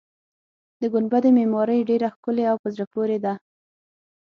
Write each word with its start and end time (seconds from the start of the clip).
د 0.81 0.83
ګنبدې 0.93 1.29
معمارۍ 1.37 1.79
ډېره 1.89 2.07
ښکلې 2.15 2.43
او 2.51 2.55
په 2.63 2.67
زړه 2.73 2.85
پورې 2.93 3.17
ده. 3.25 3.33